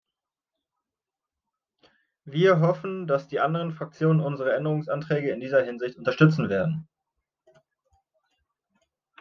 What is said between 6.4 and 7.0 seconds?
werden.